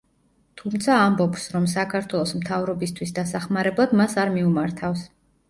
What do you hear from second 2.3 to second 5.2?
მთავრობისთვის დასახმარებლად მას არ მიუმართავს.